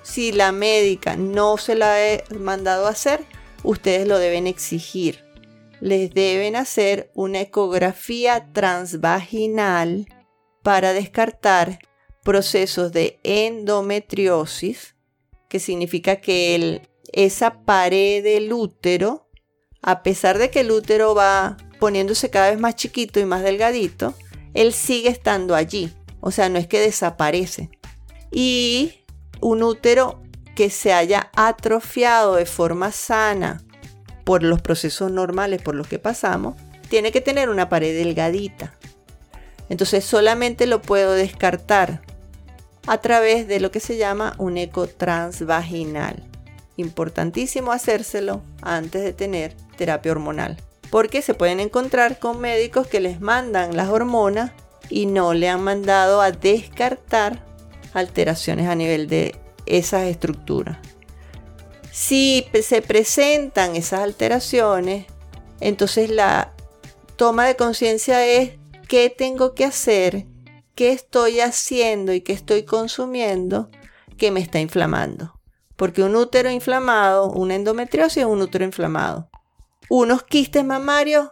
[0.02, 3.24] si la médica no se la ha mandado a hacer,
[3.62, 5.24] ustedes lo deben exigir.
[5.80, 10.06] Les deben hacer una ecografía transvaginal
[10.62, 11.78] para descartar
[12.24, 14.96] procesos de endometriosis,
[15.48, 16.82] que significa que
[17.12, 19.27] esa pared del útero
[19.82, 24.14] a pesar de que el útero va poniéndose cada vez más chiquito y más delgadito,
[24.54, 25.92] él sigue estando allí.
[26.20, 27.70] O sea, no es que desaparece.
[28.30, 29.04] Y
[29.40, 30.22] un útero
[30.56, 33.62] que se haya atrofiado de forma sana
[34.24, 36.56] por los procesos normales por los que pasamos,
[36.88, 38.74] tiene que tener una pared delgadita.
[39.68, 42.02] Entonces solamente lo puedo descartar
[42.86, 46.27] a través de lo que se llama un eco transvaginal.
[46.78, 50.56] Importantísimo hacérselo antes de tener terapia hormonal.
[50.90, 54.52] Porque se pueden encontrar con médicos que les mandan las hormonas
[54.88, 57.44] y no le han mandado a descartar
[57.92, 59.34] alteraciones a nivel de
[59.66, 60.78] esas estructuras.
[61.90, 65.06] Si se presentan esas alteraciones,
[65.60, 66.54] entonces la
[67.16, 68.52] toma de conciencia es
[68.86, 70.26] qué tengo que hacer,
[70.76, 73.68] qué estoy haciendo y qué estoy consumiendo
[74.16, 75.37] que me está inflamando.
[75.78, 79.30] Porque un útero inflamado, una endometriosis es un útero inflamado.
[79.88, 81.28] Unos quistes mamarios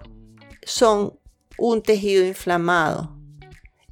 [0.62, 1.18] son
[1.59, 3.14] un tejido inflamado.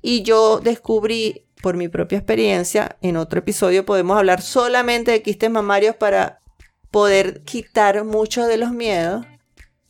[0.01, 5.51] Y yo descubrí por mi propia experiencia, en otro episodio podemos hablar solamente de quistes
[5.51, 6.39] mamarios para
[6.93, 9.27] poder quitar muchos de los miedos,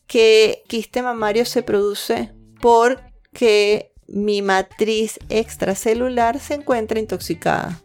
[0.07, 7.81] que quiste mamario se produce porque mi matriz extracelular se encuentra intoxicada.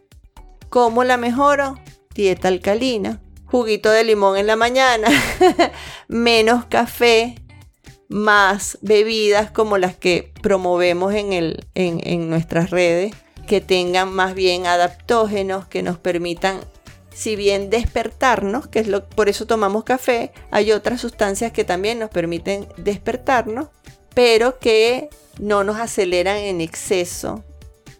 [0.69, 1.77] ¿Cómo la mejoro?
[2.13, 5.09] Dieta alcalina juguito de limón en la mañana,
[6.07, 7.35] menos café,
[8.07, 13.13] más bebidas como las que promovemos en, nuestras redes,
[13.47, 16.61] que tengan más bien adaptógenos, que nos permitan
[17.13, 21.99] si bien despertarnos, que es lo por eso tomamos café, hay otras sustancias que también
[21.99, 23.67] nos permiten despertarnos,
[24.15, 25.09] pero que
[25.39, 27.43] no nos aceleran en exceso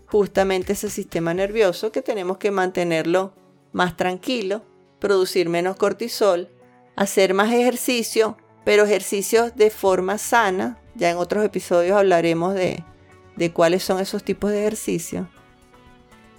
[0.05, 3.33] justamente ese sistema nervioso que tenemos que mantenerlo
[3.71, 4.63] más tranquilo
[5.01, 6.47] producir menos cortisol,
[6.95, 10.77] hacer más ejercicio, pero ejercicios de forma sana.
[10.95, 12.83] Ya en otros episodios hablaremos de,
[13.35, 15.27] de cuáles son esos tipos de ejercicios.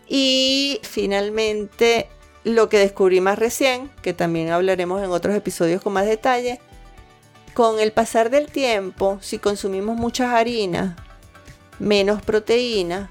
[0.09, 2.09] Y finalmente,
[2.45, 6.61] lo que descubrí más recién, que también hablaremos en otros episodios con más detalle,
[7.55, 10.97] con el pasar del tiempo, si consumimos muchas harinas,
[11.78, 13.11] menos proteína,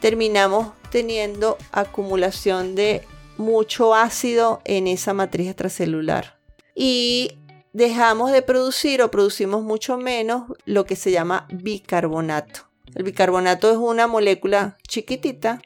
[0.00, 3.06] terminamos teniendo acumulación de
[3.36, 6.38] mucho ácido en esa matriz extracelular.
[6.74, 7.38] Y
[7.72, 12.68] dejamos de producir o producimos mucho menos lo que se llama bicarbonato.
[12.94, 15.60] El bicarbonato es una molécula chiquitita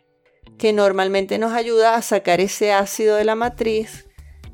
[0.56, 4.06] que normalmente nos ayuda a sacar ese ácido de la matriz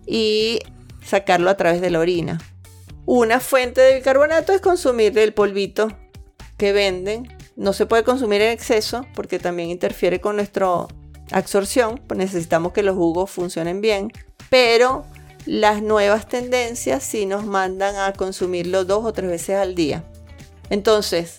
[0.07, 0.59] y
[1.05, 2.41] sacarlo a través de la orina.
[3.07, 5.89] Una fuente de bicarbonato es consumir el polvito
[6.57, 7.29] que venden.
[7.55, 10.89] No se puede consumir en exceso porque también interfiere con nuestro
[11.31, 14.13] absorción, pues necesitamos que los jugos funcionen bien,
[14.51, 15.05] pero
[15.47, 20.05] las nuevas tendencias sí nos mandan a consumirlo dos o tres veces al día.
[20.71, 21.37] Entonces,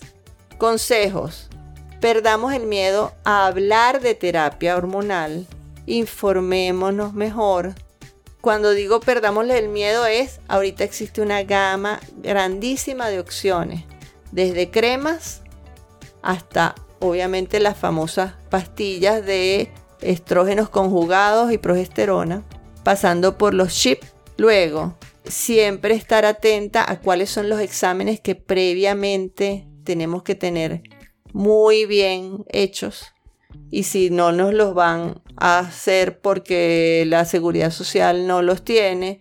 [0.58, 1.48] consejos.
[2.00, 5.46] Perdamos el miedo a hablar de terapia hormonal.
[5.86, 7.74] Informémonos mejor.
[8.40, 13.84] Cuando digo perdamos el miedo es, ahorita existe una gama grandísima de opciones.
[14.30, 15.42] Desde cremas
[16.22, 16.74] hasta
[17.08, 22.42] obviamente las famosas pastillas de estrógenos conjugados y progesterona,
[22.84, 24.02] pasando por los CHIP.
[24.36, 30.82] Luego, siempre estar atenta a cuáles son los exámenes que previamente tenemos que tener
[31.32, 33.12] muy bien hechos
[33.70, 39.18] y si no nos los van a hacer porque la seguridad social no los tiene,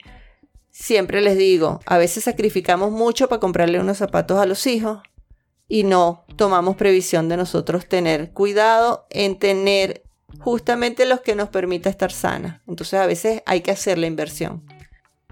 [0.71, 4.99] siempre les digo, a veces sacrificamos mucho para comprarle unos zapatos a los hijos
[5.67, 10.03] y no tomamos previsión de nosotros tener cuidado en tener
[10.39, 12.61] justamente los que nos permita estar sana.
[12.67, 14.63] Entonces a veces hay que hacer la inversión.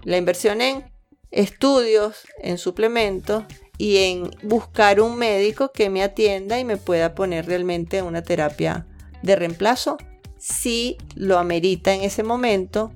[0.02, 0.90] La inversión en
[1.30, 3.44] estudios, en suplementos
[3.78, 8.86] y en buscar un médico que me atienda y me pueda poner realmente una terapia
[9.22, 9.96] de reemplazo
[10.38, 12.92] si lo amerita en ese momento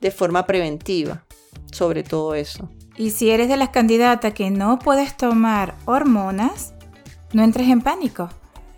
[0.00, 1.24] de forma preventiva,
[1.72, 2.68] sobre todo eso.
[2.96, 6.74] Y si eres de las candidatas que no puedes tomar hormonas,
[7.32, 8.28] no entres en pánico.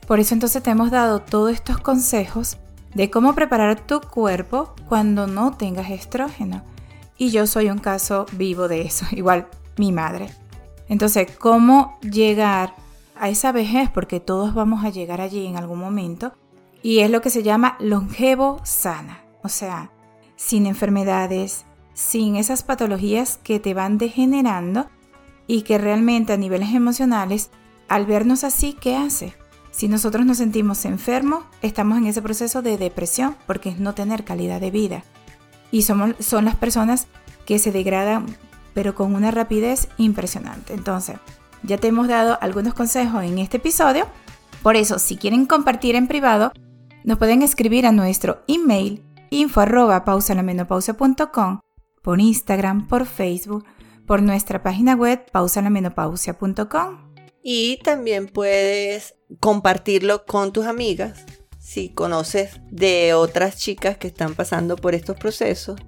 [0.06, 2.58] Por eso entonces te hemos dado todos estos consejos
[2.94, 6.62] de cómo preparar tu cuerpo cuando no tengas estrógeno.
[7.16, 10.30] Y yo soy un caso vivo de eso, igual mi madre.
[10.88, 12.74] Entonces, ¿cómo llegar
[13.18, 13.90] a esa vejez?
[13.90, 16.32] Porque todos vamos a llegar allí en algún momento.
[16.82, 19.22] Y es lo que se llama longevo sana.
[19.42, 19.90] O sea,
[20.36, 24.88] sin enfermedades, sin esas patologías que te van degenerando
[25.46, 27.50] y que realmente a niveles emocionales,
[27.88, 29.34] al vernos así, ¿qué hace?
[29.70, 34.24] Si nosotros nos sentimos enfermos, estamos en ese proceso de depresión porque es no tener
[34.24, 35.04] calidad de vida.
[35.70, 37.06] Y somos, son las personas
[37.46, 38.26] que se degradan
[38.74, 40.74] pero con una rapidez impresionante.
[40.74, 41.16] Entonces,
[41.62, 44.06] ya te hemos dado algunos consejos en este episodio.
[44.62, 46.52] Por eso, si quieren compartir en privado,
[47.04, 49.62] nos pueden escribir a nuestro email info
[50.04, 51.60] pausalamenopausia.com,
[52.02, 53.64] por Instagram, por Facebook,
[54.06, 57.11] por nuestra página web pausalamenopausia.com.
[57.42, 61.24] Y también puedes compartirlo con tus amigas
[61.58, 65.80] si conoces de otras chicas que están pasando por estos procesos.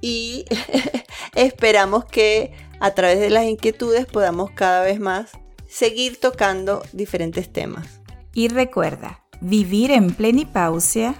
[0.00, 0.44] Y
[1.34, 5.30] esperamos que a través de las inquietudes podamos cada vez más
[5.68, 8.00] seguir tocando diferentes temas.
[8.32, 11.14] Y recuerda, vivir en plenipausia.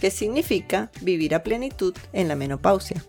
[0.00, 3.04] ¿Qué significa vivir a plenitud en la menopausia?